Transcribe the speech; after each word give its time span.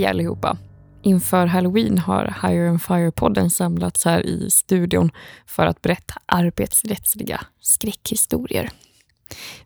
Hej 0.00 0.06
allihopa! 0.06 0.58
Inför 1.02 1.46
Halloween 1.46 1.98
har 1.98 2.34
Hire 2.42 2.70
and 2.70 2.82
Fire-podden 2.82 3.50
samlats 3.50 4.04
här 4.04 4.26
i 4.26 4.50
studion 4.50 5.10
för 5.46 5.66
att 5.66 5.82
berätta 5.82 6.14
arbetsrättsliga 6.26 7.40
skräckhistorier. 7.60 8.70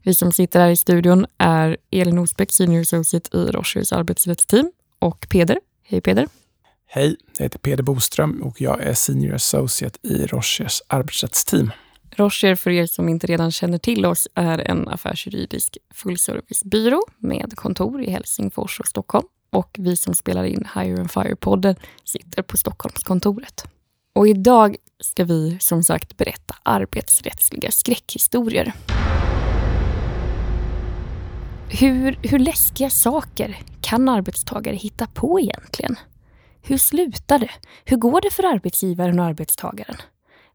Vi 0.02 0.14
som 0.14 0.32
sitter 0.32 0.60
här 0.60 0.68
i 0.68 0.76
studion 0.76 1.26
är 1.38 1.76
Elin 1.90 2.18
Osbeck, 2.18 2.52
Senior 2.52 2.80
Associate 2.80 3.36
i 3.36 3.46
Rochers 3.46 3.92
arbetsrättsteam 3.92 4.72
och 4.98 5.26
Peder. 5.30 5.60
Hej 5.82 6.00
Peder! 6.00 6.28
Hej, 6.86 7.16
jag 7.38 7.44
heter 7.44 7.58
Peder 7.58 7.82
Boström 7.82 8.42
och 8.42 8.60
jag 8.60 8.82
är 8.82 8.94
Senior 8.94 9.34
Associate 9.34 9.98
i 10.02 10.26
Rochers 10.26 10.82
arbetsrättsteam. 10.86 11.70
Rocher, 12.16 12.54
för 12.54 12.70
er 12.70 12.86
som 12.86 13.08
inte 13.08 13.26
redan 13.26 13.50
känner 13.50 13.78
till 13.78 14.06
oss, 14.06 14.28
är 14.34 14.58
en 14.58 14.88
affärsjuridisk 14.88 15.78
fullservicebyrå 15.94 17.02
med 17.18 17.52
kontor 17.56 18.02
i 18.02 18.10
Helsingfors 18.10 18.80
och 18.80 18.86
Stockholm. 18.86 19.26
Och 19.54 19.76
vi 19.78 19.96
som 19.96 20.14
spelar 20.14 20.44
in 20.44 20.68
Hire 20.74 21.00
and 21.00 21.10
Fire-podden 21.10 21.76
sitter 22.04 22.42
på 22.42 22.56
Stockholmskontoret. 22.56 23.64
Och 24.14 24.28
idag 24.28 24.76
ska 25.00 25.24
vi 25.24 25.56
som 25.60 25.82
sagt 25.82 26.16
berätta 26.16 26.54
arbetsrättsliga 26.62 27.70
skräckhistorier. 27.70 28.72
Hur, 31.68 32.18
hur 32.22 32.38
läskiga 32.38 32.90
saker 32.90 33.58
kan 33.80 34.08
arbetstagare 34.08 34.76
hitta 34.76 35.06
på 35.06 35.40
egentligen? 35.40 35.96
Hur 36.62 36.78
slutar 36.78 37.38
det? 37.38 37.50
Hur 37.84 37.96
går 37.96 38.20
det 38.20 38.30
för 38.30 38.42
arbetsgivaren 38.42 39.18
och 39.18 39.24
arbetstagaren? 39.24 39.96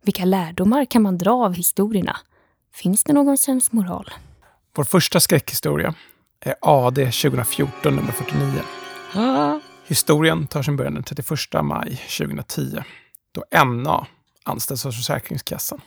Vilka 0.04 0.26
lärdomar 0.26 0.86
kan 0.86 1.02
man 1.02 1.18
dra 1.18 1.32
av 1.32 1.54
historierna? 1.54 2.18
Finns 2.74 3.04
det 3.04 3.14
någon 3.14 3.38
sensmoral? 3.38 4.12
Vår 4.76 4.84
första 4.84 5.20
skräckhistoria 5.20 5.94
är 6.42 6.56
AD 6.62 6.96
2014 6.96 7.96
nummer 7.96 8.12
49. 8.12 8.52
Historien 9.88 10.48
tar 10.48 10.64
sin 10.64 10.78
början 10.78 10.94
den 10.94 11.04
31 11.04 11.30
maj 11.64 12.02
2010 12.18 12.84
då 13.32 13.66
NA 13.66 14.08
anställs 14.44 14.84
hos 14.84 14.96
Försäkringskassan. 14.96 15.82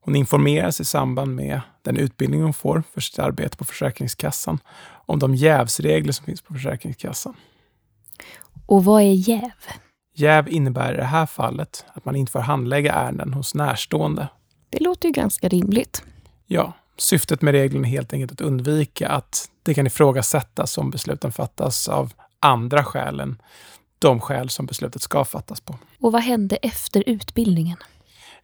Hon 0.00 0.16
informeras 0.16 0.80
i 0.80 0.84
samband 0.84 1.34
med 1.34 1.60
den 1.82 1.96
utbildning 1.96 2.42
hon 2.42 2.52
får 2.52 2.82
för 2.92 3.00
sitt 3.00 3.18
arbete 3.18 3.56
på 3.56 3.64
Försäkringskassan 3.64 4.58
om 5.06 5.18
de 5.18 5.34
jävsregler 5.34 6.12
som 6.12 6.26
finns 6.26 6.42
på 6.42 6.54
Försäkringskassan. 6.54 7.34
Och 8.66 8.84
vad 8.84 9.02
är 9.02 9.12
jäv? 9.12 9.50
Jäv 10.14 10.48
innebär 10.48 10.94
i 10.94 10.96
det 10.96 11.04
här 11.04 11.26
fallet 11.26 11.84
att 11.94 12.04
man 12.04 12.16
inte 12.16 12.32
får 12.32 12.40
handlägga 12.40 12.92
ärenden 12.92 13.34
hos 13.34 13.54
närstående. 13.54 14.28
Det 14.70 14.80
låter 14.80 15.08
ju 15.08 15.12
ganska 15.12 15.48
rimligt. 15.48 16.02
Ja, 16.46 16.72
syftet 16.96 17.42
med 17.42 17.52
regeln 17.52 17.84
är 17.84 17.88
helt 17.88 18.12
enkelt 18.12 18.32
att 18.32 18.40
undvika 18.40 19.08
att 19.08 19.50
det 19.62 19.74
kan 19.74 19.86
ifrågasättas 19.86 20.78
om 20.78 20.90
besluten 20.90 21.32
fattas 21.32 21.88
av 21.88 22.12
andra 22.40 22.84
skäl 22.84 23.20
än 23.20 23.42
de 23.98 24.20
skäl 24.20 24.48
som 24.48 24.66
beslutet 24.66 25.02
ska 25.02 25.24
fattas 25.24 25.60
på. 25.60 25.78
Och 26.00 26.12
vad 26.12 26.22
hände 26.22 26.56
efter 26.56 27.02
utbildningen? 27.06 27.76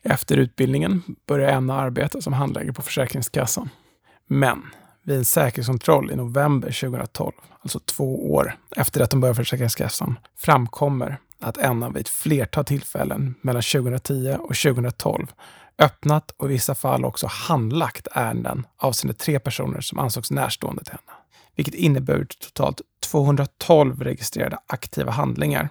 Efter 0.02 0.36
utbildningen 0.36 1.02
började 1.26 1.52
Enna 1.52 1.80
arbeta 1.80 2.20
som 2.20 2.32
handläggare 2.32 2.72
på 2.72 2.82
Försäkringskassan. 2.82 3.70
Men 4.26 4.62
vid 5.02 5.16
en 5.16 5.24
säkerhetskontroll 5.24 6.10
i 6.10 6.16
november 6.16 6.80
2012, 6.80 7.32
alltså 7.60 7.78
två 7.78 8.32
år 8.34 8.56
efter 8.76 9.00
att 9.00 9.10
de 9.10 9.20
började 9.20 9.36
Försäkringskassan, 9.36 10.18
framkommer 10.36 11.18
att 11.40 11.56
Enna 11.58 11.90
vid 11.90 12.00
ett 12.00 12.08
flertal 12.08 12.64
tillfällen 12.64 13.34
mellan 13.40 13.62
2010 13.62 14.36
och 14.40 14.54
2012 14.54 15.26
öppnat 15.78 16.30
och 16.36 16.46
i 16.46 16.52
vissa 16.52 16.74
fall 16.74 17.04
också 17.04 17.26
handlagt 17.26 18.08
ärenden 18.12 18.66
avseende 18.76 19.14
tre 19.14 19.38
personer 19.38 19.80
som 19.80 19.98
ansågs 19.98 20.30
närstående 20.30 20.84
till 20.84 20.92
henne. 20.92 21.23
Vilket 21.54 21.74
inneburit 21.74 22.38
totalt 22.40 22.80
212 23.00 24.02
registrerade 24.02 24.58
aktiva 24.66 25.10
handlingar. 25.12 25.68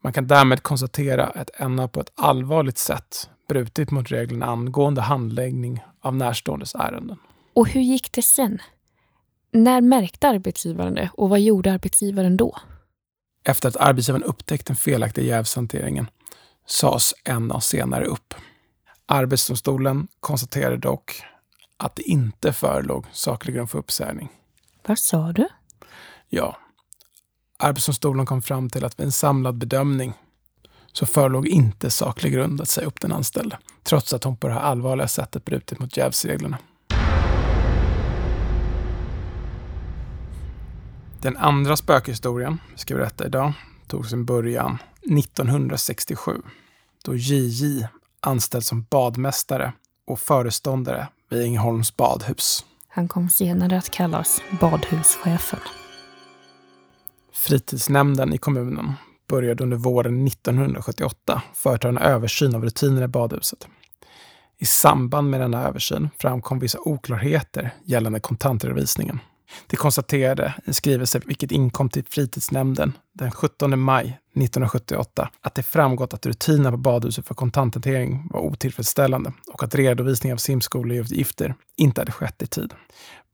Man 0.00 0.12
kan 0.12 0.26
därmed 0.26 0.62
konstatera 0.62 1.26
att 1.26 1.50
Enna 1.54 1.88
på 1.88 2.00
ett 2.00 2.12
allvarligt 2.14 2.78
sätt 2.78 3.30
brutit 3.48 3.90
mot 3.90 4.10
reglerna 4.10 4.46
angående 4.46 5.00
handläggning 5.00 5.84
av 6.00 6.16
närståendes 6.16 6.74
ärenden. 6.74 7.18
Och 7.54 7.68
hur 7.68 7.80
gick 7.80 8.12
det 8.12 8.22
sen? 8.22 8.58
När 9.50 9.80
märkte 9.80 10.28
arbetsgivaren 10.28 10.94
det 10.94 11.10
och 11.14 11.28
vad 11.28 11.40
gjorde 11.40 11.72
arbetsgivaren 11.72 12.36
då? 12.36 12.56
Efter 13.44 13.68
att 13.68 13.76
arbetsgivaren 13.76 14.22
upptäckt 14.22 14.66
den 14.66 14.76
felaktiga 14.76 15.24
jävshanteringen 15.24 16.06
sades 16.66 17.14
NA 17.38 17.60
senare 17.60 18.04
upp. 18.04 18.34
Arbetsdomstolen 19.06 20.08
konstaterade 20.20 20.76
dock 20.76 21.22
att 21.76 21.96
det 21.96 22.02
inte 22.02 22.52
förelåg 22.52 23.06
saklig 23.12 23.54
grund 23.54 23.70
för 23.70 23.78
uppsägning. 23.78 24.28
Vad 24.88 24.98
sa 24.98 25.32
du? 25.32 25.48
Ja, 26.28 26.56
Arbetsdomstolen 27.58 28.26
kom 28.26 28.42
fram 28.42 28.70
till 28.70 28.84
att 28.84 29.00
vid 29.00 29.04
en 29.04 29.12
samlad 29.12 29.58
bedömning 29.58 30.12
så 30.92 31.06
förelåg 31.06 31.46
inte 31.46 31.90
saklig 31.90 32.32
grund 32.32 32.60
att 32.60 32.68
säga 32.68 32.86
upp 32.86 33.00
den 33.00 33.12
anställde, 33.12 33.58
trots 33.82 34.12
att 34.12 34.24
hon 34.24 34.36
på 34.36 34.48
det 34.48 34.54
här 34.54 34.60
allvarliga 34.60 35.08
sättet 35.08 35.44
brutit 35.44 35.78
mot 35.78 35.96
jävsreglerna. 35.96 36.58
Den 41.22 41.36
andra 41.36 41.76
spökhistorien 41.76 42.58
vi 42.72 42.78
ska 42.78 42.94
berätta 42.94 43.26
idag 43.26 43.52
tog 43.86 44.06
sin 44.06 44.24
början 44.24 44.78
1967 45.02 46.42
då 47.04 47.14
JJ 47.14 47.86
anställd 48.20 48.64
som 48.64 48.82
badmästare 48.82 49.72
och 50.06 50.20
föreståndare 50.20 51.08
vid 51.30 51.42
Ängelholms 51.42 51.96
badhus. 51.96 52.64
Han 52.96 53.08
kom 53.08 53.28
senare 53.28 53.78
att 53.78 53.90
kallas 53.90 54.42
badhuschefen. 54.60 55.58
Fritidsnämnden 57.32 58.32
i 58.32 58.38
kommunen 58.38 58.92
började 59.28 59.62
under 59.62 59.76
våren 59.76 60.26
1978 60.26 61.42
företa 61.54 61.88
en 61.88 61.98
översyn 61.98 62.54
av 62.54 62.64
rutinerna 62.64 63.04
i 63.04 63.08
badhuset. 63.08 63.68
I 64.58 64.64
samband 64.64 65.30
med 65.30 65.40
denna 65.40 65.62
översyn 65.68 66.08
framkom 66.18 66.58
vissa 66.58 66.78
oklarheter 66.80 67.74
gällande 67.84 68.20
kontantredovisningen. 68.20 69.18
Det 69.66 69.76
konstaterade 69.76 70.54
i 70.58 70.68
en 70.68 70.74
skrivelse 70.74 71.20
vilket 71.26 71.52
inkom 71.52 71.88
till 71.88 72.04
fritidsnämnden 72.04 72.92
den 73.12 73.30
17 73.30 73.78
maj 73.78 74.18
1978 74.36 75.30
att 75.40 75.54
det 75.54 75.62
framgått 75.62 76.14
att 76.14 76.26
rutinerna 76.26 76.70
på 76.70 76.76
badhuset 76.76 77.26
för 77.26 77.34
kontanthantering 77.34 78.28
var 78.30 78.40
otillfredsställande 78.40 79.32
och 79.52 79.62
att 79.62 79.74
redovisning 79.74 80.32
av 80.32 80.36
simskoleutgifter 80.36 81.54
inte 81.76 82.00
hade 82.00 82.12
skett 82.12 82.42
i 82.42 82.46
tid. 82.46 82.74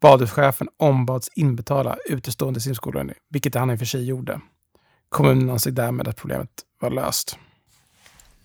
Badhuschefen 0.00 0.68
ombads 0.76 1.30
inbetala 1.34 1.96
utestående 2.04 2.60
simskolor, 2.60 3.14
vilket 3.30 3.54
han 3.54 3.70
i 3.70 3.74
och 3.74 3.78
för 3.78 3.86
sig 3.86 4.04
gjorde. 4.04 4.41
Kommunen 5.08 5.50
ansåg 5.50 5.72
därmed 5.74 6.08
att 6.08 6.16
problemet 6.16 6.50
var 6.80 6.91
löst. 6.91 7.38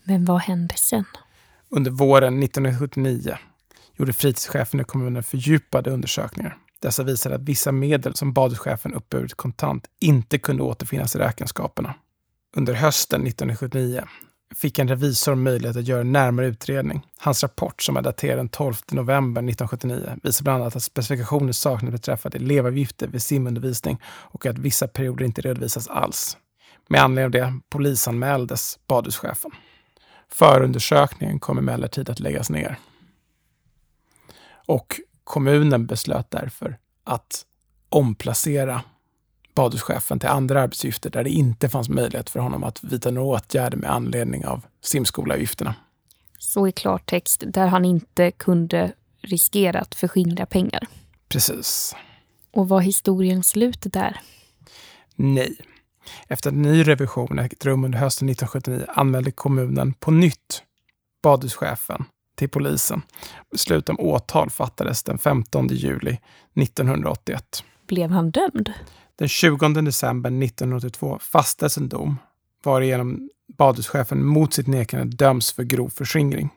Men 0.03 0.25
vad 0.25 0.41
hände 0.41 0.75
sen? 0.77 1.05
Under 1.69 1.91
våren 1.91 2.43
1979 2.43 3.37
gjorde 3.95 4.13
fritidschefen 4.13 4.79
i 4.79 4.83
kommunen 4.83 5.23
fördjupade 5.23 5.91
undersökningar 5.91 6.57
dessa 6.79 7.03
visade 7.03 7.35
att 7.35 7.41
vissa 7.41 7.71
medel 7.71 8.15
som 8.15 8.33
badhuschefen 8.33 8.93
uppburit 8.93 9.33
kontant 9.33 9.87
inte 9.99 10.37
kunde 10.37 10.63
återfinnas 10.63 11.15
i 11.15 11.19
räkenskaperna. 11.19 11.95
Under 12.55 12.73
hösten 12.73 13.27
1979 13.27 14.03
fick 14.55 14.79
en 14.79 14.87
revisor 14.87 15.35
möjlighet 15.35 15.77
att 15.77 15.87
göra 15.87 16.01
en 16.01 16.11
närmare 16.11 16.47
utredning. 16.47 17.05
Hans 17.19 17.43
rapport, 17.43 17.81
som 17.81 17.97
är 17.97 18.01
daterad 18.01 18.39
den 18.39 18.49
12 18.49 18.75
november 18.91 19.41
1979, 19.41 20.19
visar 20.23 20.43
bland 20.43 20.61
annat 20.61 20.75
att 20.75 20.83
specifikationer 20.83 21.51
saknas 21.51 21.91
beträffande 21.91 22.37
elevavgifter 22.37 23.07
vid 23.07 23.21
simundervisning 23.21 24.01
och 24.05 24.45
att 24.45 24.57
vissa 24.57 24.87
perioder 24.87 25.25
inte 25.25 25.41
redovisas 25.41 25.87
alls. 25.87 26.37
Med 26.89 27.01
anledning 27.01 27.25
av 27.25 27.31
det 27.31 27.59
polisanmäldes 27.69 28.79
badhuschefen. 28.87 29.51
Förundersökningen 30.29 31.39
kom 31.39 31.57
emellertid 31.57 32.09
att 32.09 32.19
läggas 32.19 32.49
ner. 32.49 32.79
Och 34.67 34.99
Kommunen 35.23 35.87
beslöt 35.87 36.31
därför 36.31 36.77
att 37.03 37.45
omplacera 37.89 38.81
badhuschefen 39.57 40.19
till 40.19 40.29
andra 40.29 40.61
arbetsuppgifter 40.61 41.09
där 41.09 41.23
det 41.23 41.29
inte 41.29 41.69
fanns 41.69 41.89
möjlighet 41.89 42.29
för 42.29 42.39
honom 42.39 42.63
att 42.63 42.83
vidta 42.83 43.11
några 43.11 43.27
åtgärder 43.27 43.77
med 43.77 43.91
anledning 43.91 44.45
av 44.45 44.65
simskolavgifterna. 44.81 45.75
Så 46.39 46.67
i 46.67 46.71
klartext, 46.71 47.43
där 47.47 47.67
han 47.67 47.85
inte 47.85 48.31
kunde 48.31 48.91
riskera 49.21 49.79
att 49.79 49.95
förskingra 49.95 50.45
pengar. 50.45 50.87
Precis. 51.29 51.95
Och 52.51 52.69
var 52.69 52.81
historien 52.81 53.43
slut 53.43 53.81
där? 53.81 54.21
Nej. 55.15 55.57
Efter 56.27 56.49
en 56.49 56.61
ny 56.61 56.83
revision 56.83 57.39
ägt 57.39 57.65
rum 57.65 57.83
under 57.83 57.99
hösten 57.99 58.29
1979 58.29 58.85
anmälde 58.99 59.31
kommunen 59.31 59.93
på 59.93 60.11
nytt 60.11 60.63
badhuschefen 61.23 62.05
till 62.35 62.49
polisen. 62.49 63.01
Beslut 63.51 63.89
om 63.89 63.99
åtal 63.99 64.49
fattades 64.49 65.03
den 65.03 65.17
15 65.17 65.67
juli 65.67 66.19
1981. 66.55 67.63
Blev 67.87 68.09
han 68.09 68.31
dömd? 68.31 68.73
Den 69.15 69.27
20 69.27 69.67
december 69.67 70.29
1982 70.29 71.19
fastställs 71.21 71.77
en 71.77 71.89
dom 71.89 72.17
varigenom 72.63 73.29
badhuschefen 73.57 74.25
mot 74.25 74.53
sitt 74.53 74.67
nekande 74.67 75.15
döms 75.15 75.51
för 75.51 75.63
grov 75.63 75.89
förskingring. 75.89 76.49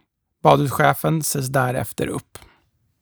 Badhuschefen 0.43 1.23
sägs 1.23 1.47
därefter 1.49 2.07
upp. 2.07 2.39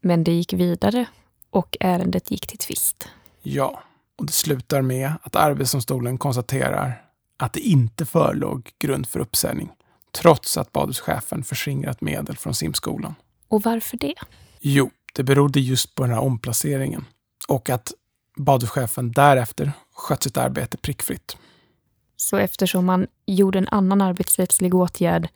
Men 0.00 0.24
det 0.24 0.32
gick 0.32 0.52
vidare 0.52 1.06
och 1.50 1.76
ärendet 1.80 2.30
gick 2.30 2.46
till 2.46 2.58
tvist. 2.58 3.08
Ja. 3.42 3.82
och 4.18 4.26
det 4.26 4.32
slutar 4.32 4.82
med 4.82 5.12
att 5.22 5.36
Arbetsdomstolen 5.36 6.18
konstaterar 6.18 7.02
att 7.36 7.52
det 7.52 7.60
inte 7.60 8.06
förelåg 8.06 8.70
grund 8.78 9.06
för 9.08 9.20
uppsägning, 9.20 9.70
trots 10.12 10.58
att 10.58 10.72
badhuschefen 10.72 11.44
förskingrat 11.44 12.00
medel 12.00 12.36
från 12.36 12.54
simskolan. 12.54 13.14
Och 13.48 13.62
varför 13.62 13.96
det? 13.96 14.14
Jo, 14.60 14.90
det 15.14 15.22
berodde 15.22 15.60
just 15.60 15.94
på 15.94 16.02
den 16.02 16.12
här 16.12 16.20
omplaceringen 16.20 17.04
och 17.48 17.70
att 17.70 17.92
badhuschefen 18.38 19.12
därefter 19.12 19.72
skött 19.94 20.22
sitt 20.22 20.36
arbete 20.36 20.76
prickfritt. 20.76 21.36
Så 22.16 22.36
eftersom 22.36 22.84
man 22.86 23.06
gjorde 23.26 23.58
en 23.58 23.68
annan 23.68 24.00
arbetsrättslig 24.00 24.74
åtgärd 24.74 25.28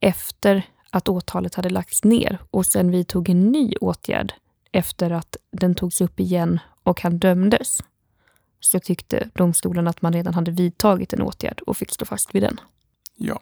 efter 0.00 0.62
att 0.90 1.08
åtalet 1.08 1.54
hade 1.54 1.70
lagts 1.70 2.04
ner 2.04 2.38
och 2.50 2.66
sen 2.66 2.90
vidtog 2.90 3.28
en 3.28 3.52
ny 3.52 3.74
åtgärd 3.80 4.32
efter 4.72 5.10
att 5.10 5.36
den 5.52 5.74
togs 5.74 6.00
upp 6.00 6.20
igen 6.20 6.60
och 6.82 7.00
han 7.00 7.18
dömdes, 7.18 7.78
så 8.60 8.80
tyckte 8.80 9.30
domstolen 9.34 9.88
att 9.88 10.02
man 10.02 10.12
redan 10.12 10.34
hade 10.34 10.50
vidtagit 10.50 11.12
en 11.12 11.22
åtgärd 11.22 11.60
och 11.60 11.76
fick 11.76 11.90
stå 11.90 12.04
fast 12.04 12.34
vid 12.34 12.42
den. 12.42 12.60
Ja. 13.16 13.40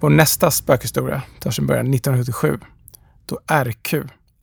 Vår 0.00 0.10
nästa 0.10 0.50
spökhistoria 0.50 1.22
tar 1.40 1.50
sin 1.50 1.66
början 1.66 1.94
1977 1.94 2.58
då 3.26 3.38
RQ 3.64 3.94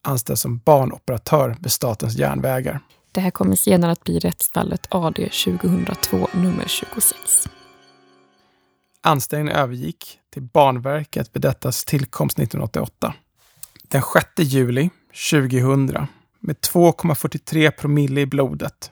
anställs 0.03 0.41
som 0.41 0.57
barnoperatör 0.57 1.57
vid 1.59 1.71
Statens 1.71 2.15
järnvägar. 2.15 2.79
Det 3.11 3.21
här 3.21 3.31
kommer 3.31 3.55
senare 3.55 3.91
att 3.91 4.03
bli 4.03 4.19
rättsfallet 4.19 4.87
AD 4.89 5.15
2002 5.15 6.27
nummer 6.33 6.65
26. 6.67 7.17
Anställningen 9.01 9.55
övergick 9.55 10.19
till 10.33 10.41
Banverket 10.41 11.29
vid 11.33 11.41
dettas 11.41 11.85
tillkomst 11.85 12.39
1988. 12.39 13.13
Den 13.87 14.01
6 14.13 14.25
juli 14.37 14.89
2000, 15.31 16.07
med 16.39 16.55
2,43 16.55 17.71
promille 17.71 18.21
i 18.21 18.25
blodet, 18.25 18.91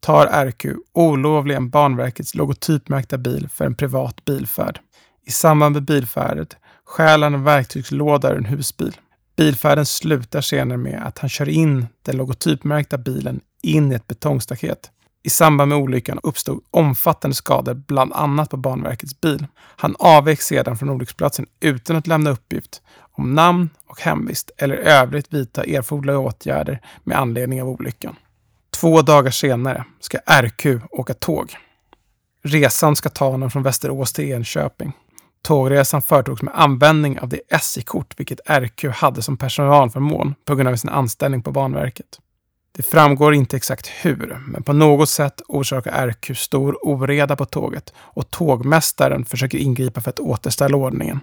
tar 0.00 0.46
RQ 0.46 0.64
olovligen 0.92 1.70
Banverkets 1.70 2.34
logotypmärkta 2.34 3.18
bil 3.18 3.48
för 3.48 3.64
en 3.64 3.74
privat 3.74 4.24
bilfärd. 4.24 4.80
I 5.26 5.30
samband 5.30 5.74
med 5.74 5.82
bilfärdet 5.84 6.56
stjäl 6.84 7.22
han 7.22 7.34
en 7.34 7.44
verktygslåda 7.44 8.32
ur 8.32 8.36
en 8.36 8.44
husbil. 8.44 8.96
Bilfärden 9.36 9.86
slutar 9.86 10.40
senare 10.40 10.78
med 10.78 11.06
att 11.06 11.18
han 11.18 11.30
kör 11.30 11.48
in 11.48 11.86
den 12.02 12.16
logotypmärkta 12.16 12.98
bilen 12.98 13.40
in 13.62 13.92
i 13.92 13.94
ett 13.94 14.06
betongstaket. 14.06 14.90
I 15.22 15.30
samband 15.30 15.68
med 15.68 15.78
olyckan 15.78 16.20
uppstod 16.22 16.60
omfattande 16.70 17.34
skador, 17.34 17.74
bland 17.74 18.12
annat 18.12 18.50
på 18.50 18.56
Banverkets 18.56 19.20
bil. 19.20 19.46
Han 19.56 19.96
avvek 19.98 20.40
sedan 20.42 20.78
från 20.78 20.90
olycksplatsen 20.90 21.46
utan 21.60 21.96
att 21.96 22.06
lämna 22.06 22.30
uppgift 22.30 22.82
om 23.12 23.34
namn 23.34 23.70
och 23.86 24.00
hemvist 24.00 24.50
eller 24.56 24.76
övrigt 24.76 25.32
vidta 25.34 25.64
erforderliga 25.64 26.18
åtgärder 26.18 26.80
med 27.04 27.18
anledning 27.18 27.62
av 27.62 27.68
olyckan. 27.68 28.16
Två 28.70 29.02
dagar 29.02 29.30
senare 29.30 29.84
ska 30.00 30.18
RQ 30.18 30.66
åka 30.90 31.14
tåg. 31.14 31.56
Resan 32.42 32.96
ska 32.96 33.08
ta 33.08 33.30
honom 33.30 33.50
från 33.50 33.62
Västerås 33.62 34.12
till 34.12 34.32
Enköping. 34.32 34.92
Tågresan 35.42 36.02
företogs 36.02 36.42
med 36.42 36.54
användning 36.56 37.20
av 37.20 37.28
det 37.28 37.40
SJ-kort 37.48 38.20
vilket 38.20 38.40
RQ 38.50 38.84
hade 38.84 39.22
som 39.22 39.36
personalförmån 39.36 40.34
på 40.44 40.54
grund 40.54 40.68
av 40.68 40.76
sin 40.76 40.90
anställning 40.90 41.42
på 41.42 41.52
Banverket. 41.52 42.20
Det 42.72 42.82
framgår 42.82 43.34
inte 43.34 43.56
exakt 43.56 43.86
hur, 43.86 44.38
men 44.46 44.62
på 44.62 44.72
något 44.72 45.08
sätt 45.08 45.42
orsakar 45.48 46.08
RQ 46.08 46.38
stor 46.38 46.86
oreda 46.86 47.36
på 47.36 47.44
tåget 47.44 47.92
och 47.96 48.30
tågmästaren 48.30 49.24
försöker 49.24 49.58
ingripa 49.58 50.00
för 50.00 50.10
att 50.10 50.20
återställa 50.20 50.76
ordningen. 50.76 51.20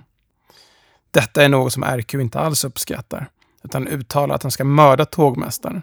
Detta 1.11 1.43
är 1.43 1.49
något 1.49 1.73
som 1.73 1.83
RQ 1.83 2.13
inte 2.13 2.39
alls 2.39 2.65
uppskattar, 2.65 3.29
utan 3.63 3.87
uttalar 3.87 4.35
att 4.35 4.43
han 4.43 4.51
ska 4.51 4.63
mörda 4.63 5.05
tågmästaren. 5.05 5.81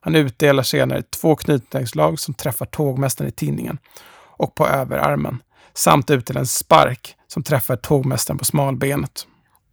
Han 0.00 0.14
utdelar 0.14 0.62
senare 0.62 1.02
två 1.02 1.36
knytnävsslag 1.36 2.20
som 2.20 2.34
träffar 2.34 2.66
tågmästaren 2.66 3.28
i 3.28 3.32
tinningen 3.32 3.78
och 4.16 4.54
på 4.54 4.66
överarmen, 4.66 5.42
samt 5.74 6.10
utdelar 6.10 6.40
en 6.40 6.46
spark 6.46 7.15
som 7.26 7.42
träffar 7.42 7.76
tågmästaren 7.76 8.38
på 8.38 8.44
smalbenet. 8.44 9.26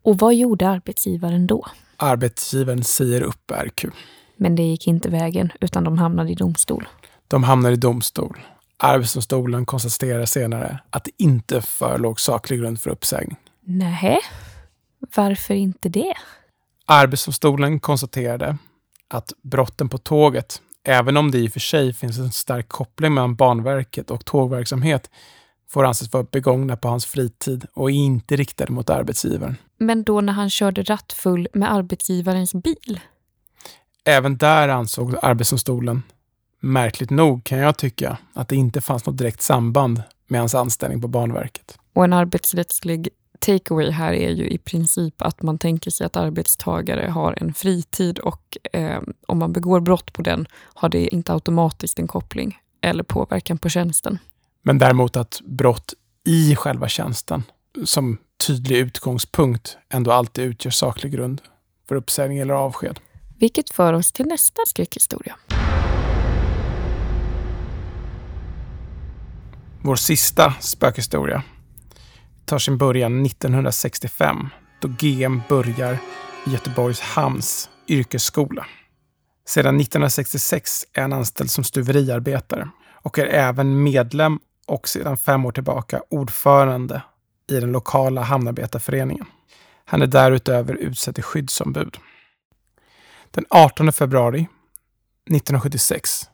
Och 0.03 0.17
vad 0.17 0.35
gjorde 0.35 0.69
arbetsgivaren 0.69 1.47
då? 1.47 1.65
Arbetsgivaren 1.97 2.83
säger 2.83 3.21
upp 3.21 3.51
RQ. 3.51 3.85
Men 4.37 4.55
det 4.55 4.63
gick 4.63 4.87
inte 4.87 5.09
vägen, 5.09 5.51
utan 5.61 5.83
de 5.83 5.97
hamnade 5.97 6.31
i 6.31 6.35
domstol. 6.35 6.87
De 7.27 7.43
hamnar 7.43 7.71
i 7.71 7.75
domstol. 7.75 8.39
Arbetsdomstolen 8.77 9.65
konstaterar 9.65 10.25
senare 10.25 10.79
att 10.89 11.03
det 11.03 11.11
inte 11.17 11.61
förelåg 11.61 12.19
saklig 12.19 12.59
grund 12.59 12.81
för 12.81 12.89
uppsägning. 12.89 13.37
Nej, 13.61 14.19
varför 15.15 15.53
inte 15.53 15.89
det? 15.89 16.13
Arbetsdomstolen 16.85 17.79
konstaterade 17.79 18.57
att 19.07 19.33
brotten 19.41 19.89
på 19.89 19.97
tåget, 19.97 20.61
även 20.83 21.17
om 21.17 21.31
det 21.31 21.37
i 21.37 21.47
och 21.47 21.51
för 21.51 21.59
sig 21.59 21.93
finns 21.93 22.17
en 22.17 22.31
stark 22.31 22.69
koppling 22.69 23.13
mellan 23.13 23.35
Banverket 23.35 24.11
och 24.11 24.25
tågverksamhet, 24.25 25.09
får 25.73 25.83
anses 25.83 26.13
vara 26.13 26.23
begångna 26.23 26.77
på 26.77 26.87
hans 26.87 27.05
fritid 27.05 27.65
och 27.73 27.91
inte 27.91 28.35
riktade 28.35 28.71
mot 28.71 28.89
arbetsgivaren. 28.89 29.55
Men 29.77 30.03
då 30.03 30.21
när 30.21 30.33
han 30.33 30.49
körde 30.49 30.83
rattfull 30.83 31.47
med 31.53 31.73
arbetsgivarens 31.73 32.53
bil? 32.53 32.99
Även 34.05 34.37
där 34.37 34.69
ansåg 34.69 35.15
Arbetsdomstolen, 35.21 36.03
märkligt 36.59 37.09
nog 37.09 37.43
kan 37.43 37.57
jag 37.57 37.77
tycka, 37.77 38.17
att 38.33 38.47
det 38.47 38.55
inte 38.55 38.81
fanns 38.81 39.05
något 39.05 39.17
direkt 39.17 39.41
samband 39.41 40.03
med 40.27 40.39
hans 40.39 40.55
anställning 40.55 41.01
på 41.01 41.07
Banverket. 41.07 41.77
Och 41.93 42.03
en 42.03 42.13
arbetsrättslig 42.13 43.09
takeaway 43.39 43.89
här 43.89 44.13
är 44.13 44.29
ju 44.29 44.47
i 44.47 44.57
princip 44.57 45.21
att 45.21 45.41
man 45.41 45.57
tänker 45.57 45.91
sig 45.91 46.05
att 46.05 46.15
arbetstagare 46.15 47.09
har 47.09 47.37
en 47.41 47.53
fritid 47.53 48.19
och 48.19 48.57
eh, 48.73 49.01
om 49.27 49.39
man 49.39 49.53
begår 49.53 49.79
brott 49.79 50.13
på 50.13 50.21
den 50.21 50.47
har 50.73 50.89
det 50.89 51.07
inte 51.07 51.33
automatiskt 51.33 51.99
en 51.99 52.07
koppling 52.07 52.57
eller 52.81 53.03
påverkan 53.03 53.57
på 53.57 53.69
tjänsten. 53.69 54.19
Men 54.65 54.77
däremot 54.77 55.15
att 55.15 55.41
brott 55.45 55.93
i 56.25 56.55
själva 56.55 56.87
tjänsten 56.87 57.43
som 57.85 58.17
tydlig 58.47 58.77
utgångspunkt 58.77 59.77
ändå 59.89 60.11
alltid 60.11 60.45
utgör 60.45 60.71
saklig 60.71 61.11
grund 61.11 61.41
för 61.87 61.95
uppsägning 61.95 62.39
eller 62.39 62.53
avsked. 62.53 62.99
Vilket 63.37 63.69
för 63.69 63.93
oss 63.93 64.11
till 64.11 64.25
nästa 64.25 64.61
skräckhistoria. 64.67 65.35
Vår 69.81 69.95
sista 69.95 70.53
spökhistoria 70.59 71.43
tar 72.45 72.59
sin 72.59 72.77
början 72.77 73.25
1965 73.25 74.49
då 74.81 74.87
GM 74.87 75.41
börjar 75.49 75.97
i 76.45 76.49
Göteborgs 76.49 76.99
Hamns 76.99 77.69
yrkesskola. 77.87 78.65
Sedan 79.47 79.79
1966 79.79 80.85
är 80.93 81.01
han 81.01 81.13
anställd 81.13 81.51
som 81.51 81.63
stuveriarbetare 81.63 82.69
och 83.01 83.19
är 83.19 83.25
även 83.25 83.83
medlem 83.83 84.39
och 84.67 84.87
sedan 84.87 85.17
fem 85.17 85.45
år 85.45 85.51
tillbaka 85.51 86.01
ordförande 86.09 87.01
i 87.47 87.59
den 87.59 87.71
lokala 87.71 88.21
hamnarbetarföreningen. 88.21 89.25
Han 89.85 90.01
är 90.01 90.07
därutöver 90.07 90.73
utsedd 90.75 91.15
till 91.15 91.23
skyddsombud. 91.23 91.97
Den 93.31 93.45
18 93.49 93.93
februari 93.93 94.39
1976 95.25 96.29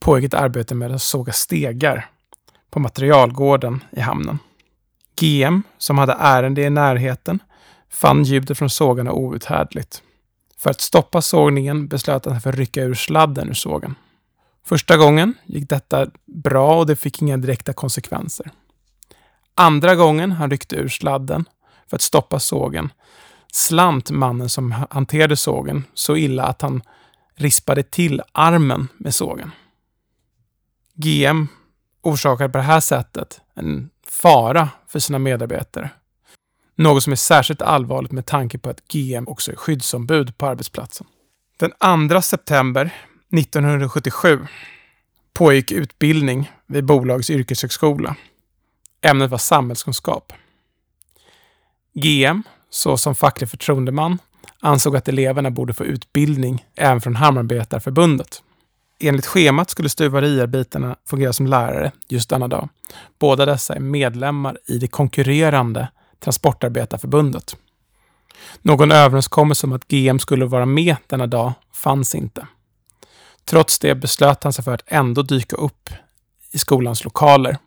pågick 0.00 0.26
ett 0.26 0.40
arbete 0.40 0.74
med 0.74 0.92
att 0.92 1.02
såga 1.02 1.32
stegar 1.32 2.08
på 2.70 2.80
materialgården 2.80 3.84
i 3.90 4.00
hamnen. 4.00 4.38
GM, 5.20 5.62
som 5.78 5.98
hade 5.98 6.16
ärende 6.20 6.62
i 6.62 6.70
närheten, 6.70 7.42
fann 7.90 8.24
ljudet 8.24 8.58
från 8.58 8.70
sågarna 8.70 9.12
outhärdligt. 9.12 10.02
För 10.58 10.70
att 10.70 10.80
stoppa 10.80 11.22
sågningen 11.22 11.88
beslöt 11.88 12.24
han 12.24 12.34
sig 12.34 12.40
för 12.40 12.50
att 12.50 12.56
rycka 12.56 12.82
ur 12.82 12.94
sladden 12.94 13.48
ur 13.48 13.54
sågen. 13.54 13.94
Första 14.66 14.96
gången 14.96 15.34
gick 15.44 15.68
detta 15.68 16.06
bra 16.26 16.78
och 16.78 16.86
det 16.86 16.96
fick 16.96 17.22
inga 17.22 17.36
direkta 17.36 17.72
konsekvenser. 17.72 18.50
Andra 19.54 19.94
gången 19.94 20.32
han 20.32 20.50
ryckte 20.50 20.76
ur 20.76 20.88
sladden 20.88 21.44
för 21.86 21.96
att 21.96 22.02
stoppa 22.02 22.40
sågen 22.40 22.92
slant 23.52 24.10
mannen 24.10 24.48
som 24.48 24.72
hanterade 24.90 25.36
sågen 25.36 25.84
så 25.94 26.16
illa 26.16 26.44
att 26.44 26.62
han 26.62 26.82
rispade 27.34 27.82
till 27.82 28.22
armen 28.32 28.88
med 28.96 29.14
sågen. 29.14 29.50
GM 30.94 31.48
orsakade 32.02 32.48
på 32.52 32.58
det 32.58 32.64
här 32.64 32.80
sättet 32.80 33.40
en 33.54 33.90
fara 34.06 34.68
för 34.88 34.98
sina 34.98 35.18
medarbetare. 35.18 35.90
Något 36.74 37.02
som 37.02 37.12
är 37.12 37.16
särskilt 37.16 37.62
allvarligt 37.62 38.12
med 38.12 38.26
tanke 38.26 38.58
på 38.58 38.70
att 38.70 38.88
GM 38.88 39.28
också 39.28 39.52
är 39.52 39.56
skyddsombud 39.56 40.38
på 40.38 40.46
arbetsplatsen. 40.46 41.06
Den 41.56 42.08
2 42.08 42.22
september 42.22 42.94
1977 43.38 44.46
pågick 45.34 45.72
utbildning 45.72 46.52
vid 46.66 46.84
bolagets 46.84 47.30
yrkeshögskola. 47.30 48.16
Ämnet 49.02 49.30
var 49.30 49.38
samhällskunskap. 49.38 50.32
GM, 51.94 52.42
såsom 52.70 53.14
facklig 53.14 53.50
förtroendeman, 53.50 54.18
ansåg 54.60 54.96
att 54.96 55.08
eleverna 55.08 55.50
borde 55.50 55.74
få 55.74 55.84
utbildning 55.84 56.64
även 56.74 57.00
från 57.00 57.16
Hamnarbetarförbundet. 57.16 58.42
Enligt 59.00 59.26
schemat 59.26 59.70
skulle 59.70 59.88
stuveriarbetarna 59.88 60.96
fungera 61.04 61.32
som 61.32 61.46
lärare 61.46 61.92
just 62.08 62.30
denna 62.30 62.48
dag. 62.48 62.68
Båda 63.18 63.46
dessa 63.46 63.74
är 63.74 63.80
medlemmar 63.80 64.58
i 64.66 64.78
det 64.78 64.88
konkurrerande 64.88 65.88
Transportarbetarförbundet. 66.20 67.56
Någon 68.62 68.92
överenskommelse 68.92 69.66
om 69.66 69.72
att 69.72 69.88
GM 69.88 70.18
skulle 70.18 70.44
vara 70.44 70.66
med 70.66 70.96
denna 71.06 71.26
dag 71.26 71.52
fanns 71.72 72.14
inte. 72.14 72.46
Trots 73.50 73.78
det 73.78 73.94
beslöt 73.94 74.44
han 74.44 74.52
sig 74.52 74.64
för 74.64 74.74
att 74.74 74.82
ändå 74.86 75.22
dyka 75.22 75.56
upp 75.56 75.90
i 76.52 76.58
skolans 76.58 77.04
lokaler 77.04 77.58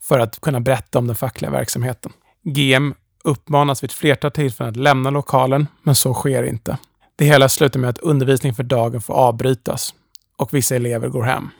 för 0.00 0.18
att 0.18 0.40
kunna 0.40 0.60
berätta 0.60 0.98
om 0.98 1.06
den 1.06 1.16
fackliga 1.16 1.50
verksamheten. 1.50 2.12
GM 2.42 2.94
uppmanas 3.24 3.82
vid 3.82 3.90
ett 3.90 3.96
flertal 3.96 4.30
tillfällen 4.30 4.70
att 4.70 4.76
lämna 4.76 5.10
lokalen, 5.10 5.66
men 5.82 5.94
så 5.94 6.14
sker 6.14 6.42
inte. 6.42 6.78
Det 7.16 7.24
hela 7.24 7.48
slutar 7.48 7.80
med 7.80 7.90
att 7.90 7.98
undervisningen 7.98 8.54
för 8.54 8.62
dagen 8.62 9.00
får 9.00 9.14
avbrytas 9.14 9.94
och 10.36 10.54
vissa 10.54 10.76
elever 10.76 11.08
går 11.08 11.22
hem. 11.22 11.50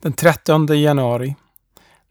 Den 0.00 0.12
30 0.12 0.74
januari 0.74 1.28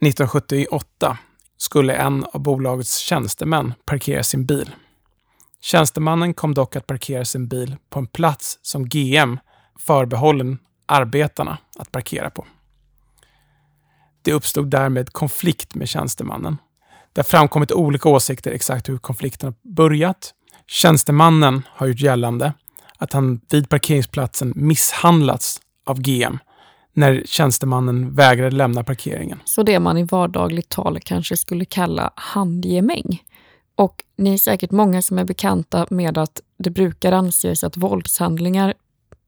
1978 0.02 1.18
skulle 1.58 1.94
en 1.94 2.26
av 2.34 2.40
bolagets 2.40 2.98
tjänstemän 2.98 3.74
parkera 3.86 4.24
sin 4.24 4.46
bil. 4.46 4.76
Tjänstemannen 5.62 6.34
kom 6.34 6.54
dock 6.54 6.76
att 6.76 6.88
parkera 6.88 7.26
sin 7.26 7.48
bil 7.48 7.76
på 7.90 8.00
en 8.00 8.08
plats 8.08 8.60
som 8.62 8.90
GM 8.90 9.38
förbehållen 9.80 10.58
arbetarna 10.86 11.58
att 11.80 11.92
parkera 11.92 12.30
på. 12.30 12.46
Det 14.22 14.34
uppstod 14.34 14.70
därmed 14.70 15.14
konflikt 15.14 15.76
med 15.76 15.90
tjänstemannen. 15.90 16.58
Det 17.14 17.22
har 17.22 17.24
framkommit 17.24 17.72
olika 17.72 18.10
åsikter 18.10 18.52
exakt 18.52 18.90
hur 18.90 18.98
konflikten 18.98 19.48
har 19.48 19.74
börjat. 19.74 20.34
Tjänstemannen 20.68 21.62
har 21.68 21.88
gjort 21.88 22.00
gällande 22.00 22.54
att 22.98 23.14
han 23.14 23.42
vid 23.50 23.70
parkeringsplatsen 23.70 24.54
misshandlats 24.56 25.62
av 25.86 26.02
GM 26.02 26.40
när 26.94 27.24
tjänstemannen 27.26 28.16
vägrade 28.16 28.56
lämna 28.56 28.84
parkeringen. 28.84 29.40
Så 29.46 29.64
det 29.64 29.80
man 29.80 29.98
i 29.98 30.04
vardagligt 30.04 30.70
tal 30.70 31.00
kanske 31.00 31.38
skulle 31.38 31.66
kalla 31.66 32.12
handgemäng. 32.16 33.24
Och 33.76 34.04
ni 34.16 34.34
är 34.34 34.38
säkert 34.38 34.72
många 34.72 35.02
som 35.02 35.18
är 35.18 35.26
bekanta 35.26 35.88
med 35.90 36.18
att 36.18 36.42
det 36.58 36.70
brukar 36.70 37.12
anses 37.12 37.64
att 37.64 37.78
våldshandlingar 37.78 38.74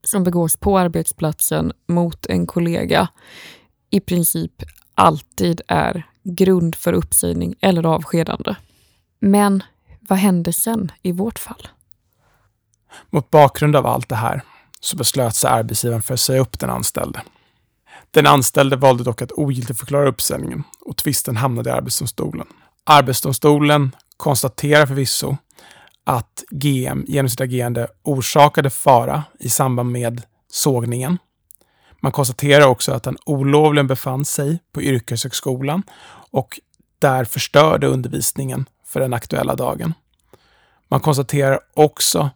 som 0.04 0.24
begås 0.24 0.58
på 0.58 0.80
arbetsplatsen 0.80 1.72
mot 1.88 2.26
en 2.26 2.48
kollega 2.48 3.08
i 3.90 4.00
princip 4.00 4.64
alltid 4.96 5.62
är 5.68 6.08
grund 6.24 6.76
för 6.76 6.94
uppsägning 6.94 7.56
eller 7.62 7.86
avskedande. 7.86 8.56
Men 9.20 9.64
vad 10.00 10.20
hände 10.20 10.54
sen 10.54 10.92
i 11.02 11.12
vårt 11.12 11.40
fall? 11.40 11.68
Mot 13.10 13.32
bakgrund 13.32 13.76
av 13.76 13.88
allt 13.88 14.10
det 14.10 14.16
här 14.16 14.42
så 14.80 14.98
beslöt 14.98 15.36
sig 15.36 15.50
arbetsgivaren 15.50 16.02
för 16.02 16.14
att 16.14 16.20
säga 16.20 16.42
upp 16.42 16.60
den 16.60 16.70
anställde. 16.70 17.22
Den 18.12 18.28
anställde 18.28 18.76
valde 18.76 19.04
dock 19.04 19.22
att 19.22 19.32
ogiltigförklara 19.32 20.08
uppsägningen 20.10 20.64
och 20.82 20.98
tvisten 20.98 21.38
hamnade 21.38 21.70
i 21.70 21.74
Arbetsdomstolen. 21.74 22.48
Arbetsdomstolen 22.84 23.96
konstaterar 24.18 24.86
förvisso 24.86 25.38
att 26.12 26.44
GM 26.50 27.06
genom 27.08 27.30
sitt 27.30 27.42
agerande 27.42 27.88
orsakade 28.04 28.70
fara 28.70 29.24
i 29.40 29.50
samband 29.50 29.92
med 29.92 30.22
sågningen. 30.52 31.18
Man 32.00 32.12
konstaterar 32.12 32.68
också 32.68 32.92
att 32.92 33.06
han 33.06 33.18
olovligen 33.26 33.88
befann 33.88 34.26
sig 34.26 34.60
på 34.74 34.82
yrkeshögskolan 34.82 35.84
och 36.32 36.60
där 37.00 37.26
förstörde 37.26 37.88
undervisningen 37.88 38.66
för 38.86 39.00
den 39.00 39.14
aktuella 39.14 39.56
dagen. 39.56 39.94
Man 40.88 41.00
konstaterar 41.00 41.60
också 41.74 42.30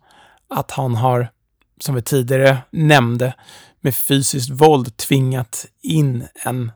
att 0.50 0.72
han 0.72 0.96
har, 0.96 1.32
som 1.80 1.96
vi 1.96 2.02
tidigare 2.02 2.58
nämnde, 2.70 3.34
med 3.82 3.96
fysiskt 3.96 4.50
våld 4.50 4.98
tvingat 4.98 5.66
in 5.82 6.28
en 6.46 6.72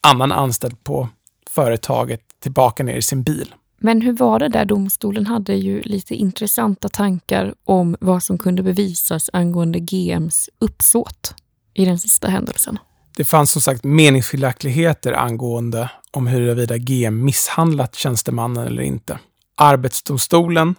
annan 0.00 0.32
anställd 0.32 0.84
på 0.84 1.08
företaget 1.50 2.20
tillbaka 2.40 2.84
ner 2.84 2.96
i 2.96 3.02
sin 3.02 3.22
bil. 3.22 3.54
Men 3.78 4.00
hur 4.00 4.12
var 4.12 4.38
det 4.38 4.48
där? 4.48 4.64
Domstolen 4.64 5.26
hade 5.26 5.54
ju 5.54 5.82
lite 5.82 6.14
intressanta 6.14 6.88
tankar 6.88 7.54
om 7.64 7.96
vad 8.00 8.22
som 8.22 8.38
kunde 8.38 8.62
bevisas 8.62 9.30
angående 9.32 9.80
GMs 9.80 10.50
uppsåt 10.58 11.34
i 11.74 11.84
den 11.84 11.98
sista 11.98 12.28
händelsen. 12.28 12.78
Det 13.16 13.24
fanns 13.24 13.52
som 13.52 13.62
sagt 13.62 13.84
meningsskiljaktigheter 13.84 15.12
angående 15.12 15.90
om 16.10 16.26
huruvida 16.26 16.78
GM 16.78 17.24
misshandlat 17.24 17.94
tjänstemannen 17.94 18.66
eller 18.66 18.82
inte. 18.82 19.18
Arbetsdomstolen 19.56 20.74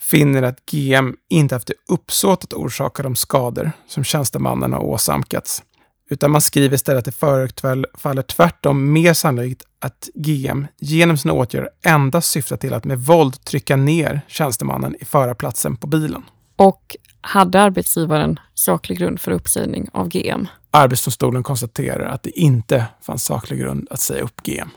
finner 0.00 0.42
att 0.42 0.66
GM 0.66 1.16
inte 1.30 1.54
haft 1.54 1.66
det 1.66 1.74
uppsåt 1.88 2.44
att 2.44 2.52
orsaka 2.52 3.02
de 3.02 3.16
skador 3.16 3.72
som 3.88 4.04
tjänstemannen 4.04 4.72
har 4.72 4.80
åsamkats. 4.80 5.62
Utan 6.10 6.30
man 6.30 6.40
skriver 6.40 6.74
istället 6.74 6.98
att 6.98 7.04
det 7.04 7.12
förefaller 7.12 8.22
tvärtom 8.22 8.92
mer 8.92 9.14
sannolikt 9.14 9.62
att 9.80 10.08
GM 10.14 10.66
genom 10.78 11.16
sina 11.16 11.34
åtgärder 11.34 11.70
endast 11.82 12.30
syftar 12.30 12.56
till 12.56 12.74
att 12.74 12.84
med 12.84 12.98
våld 12.98 13.44
trycka 13.44 13.76
ner 13.76 14.20
tjänstemannen 14.28 14.96
i 15.00 15.04
förarplatsen 15.04 15.76
på 15.76 15.86
bilen. 15.86 16.22
Och 16.56 16.96
hade 17.20 17.60
arbetsgivaren 17.60 18.40
saklig 18.54 18.98
grund 18.98 19.20
för 19.20 19.32
uppsägning 19.32 19.88
av 19.92 20.08
GM? 20.08 20.48
Arbetsdomstolen 20.70 21.42
konstaterar 21.42 22.06
att 22.06 22.22
det 22.22 22.40
inte 22.40 22.84
fanns 23.00 23.24
saklig 23.24 23.58
grund 23.60 23.88
att 23.90 24.00
säga 24.00 24.22
upp 24.22 24.42
GM. 24.42 24.68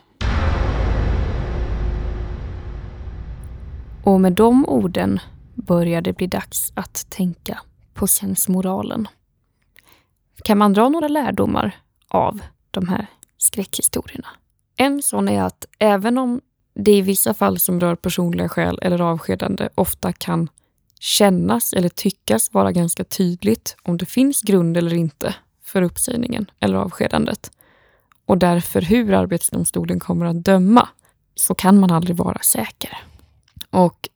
Och 4.04 4.22
med 4.22 4.34
de 4.34 4.66
orden 4.66 5.20
börjar 5.56 6.02
det 6.02 6.14
bli 6.14 6.28
dags 6.28 6.72
att 6.76 7.06
tänka 7.10 7.60
på 7.94 8.08
sensmoralen. 8.08 9.08
Kan 10.44 10.58
man 10.58 10.74
dra 10.74 10.90
några 10.90 11.08
lärdomar 11.08 11.76
av 12.08 12.42
de 12.72 12.88
här 12.88 13.08
skräckhistorierna? 13.38 14.28
En 14.76 15.02
sån 15.02 15.30
är 15.30 15.44
att 15.44 15.66
även 15.80 16.18
om 16.18 16.42
det 16.74 16.92
i 16.92 17.02
vissa 17.02 17.34
fall 17.34 17.60
som 17.60 17.80
rör 17.80 17.96
personliga 17.96 18.50
skäl 18.50 18.80
eller 18.82 19.02
avskedande 19.02 19.70
ofta 19.76 20.14
kan 20.14 20.50
kännas 21.00 21.74
eller 21.74 21.90
tyckas 21.90 22.54
vara 22.54 22.72
ganska 22.72 23.04
tydligt 23.04 23.76
om 23.84 23.98
det 23.98 24.06
finns 24.06 24.42
grund 24.42 24.78
eller 24.78 24.94
inte 24.94 25.36
för 25.64 25.82
uppsägningen 25.82 26.52
eller 26.60 26.78
avskedandet 26.78 27.52
och 28.26 28.38
därför 28.38 28.82
hur 28.82 29.14
Arbetsdomstolen 29.14 30.00
kommer 30.00 30.26
att 30.26 30.46
döma 30.46 30.90
så 31.36 31.56
kan 31.56 31.80
man 31.80 31.92
aldrig 31.92 32.16
vara 32.16 32.40
säker. 32.40 32.98
Och 33.70 34.10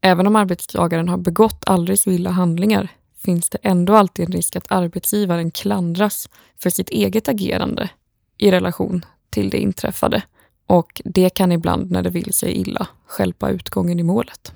även 0.00 0.26
om 0.26 0.36
arbetstagaren 0.36 1.08
har 1.08 1.16
begått 1.16 1.62
aldrig 1.66 1.98
så 1.98 2.10
illa 2.10 2.30
handlingar 2.30 2.88
finns 3.26 3.50
det 3.50 3.58
ändå 3.62 3.94
alltid 3.96 4.26
en 4.26 4.32
risk 4.32 4.56
att 4.56 4.72
arbetsgivaren 4.72 5.50
klandras 5.50 6.28
för 6.62 6.70
sitt 6.70 6.90
eget 6.90 7.28
agerande 7.28 7.90
i 8.38 8.50
relation 8.50 9.04
till 9.30 9.50
det 9.50 9.58
inträffade. 9.58 10.22
Och 10.66 11.02
det 11.04 11.30
kan 11.30 11.52
ibland, 11.52 11.90
när 11.90 12.02
det 12.02 12.10
vill 12.10 12.32
sig 12.32 12.52
illa, 12.52 12.86
skälpa 13.06 13.50
utgången 13.50 14.00
i 14.00 14.02
målet. 14.02 14.52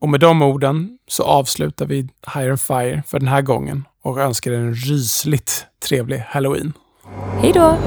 Och 0.00 0.08
med 0.08 0.20
de 0.20 0.42
orden 0.42 0.98
så 1.08 1.22
avslutar 1.22 1.86
vi 1.86 2.08
Hire 2.34 2.50
and 2.50 2.60
Fire 2.60 3.02
för 3.06 3.18
den 3.18 3.28
här 3.28 3.42
gången 3.42 3.84
och 4.02 4.20
önskar 4.20 4.50
er 4.50 4.58
en 4.58 4.74
rysligt 4.74 5.66
trevlig 5.88 6.18
Halloween. 6.18 6.72
Hej 7.40 7.52
då! 7.52 7.78